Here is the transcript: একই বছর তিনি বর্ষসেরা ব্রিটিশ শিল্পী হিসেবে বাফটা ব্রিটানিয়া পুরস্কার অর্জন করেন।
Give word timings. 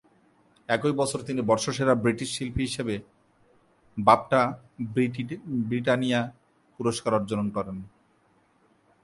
একই 0.69 0.91
বছর 0.91 1.19
তিনি 1.21 1.41
বর্ষসেরা 1.41 1.93
ব্রিটিশ 1.95 2.29
শিল্পী 2.37 2.61
হিসেবে 2.67 2.95
বাফটা 3.97 4.41
ব্রিটানিয়া 5.69 6.21
পুরস্কার 6.79 7.11
অর্জন 7.13 7.39
করেন। 7.49 7.77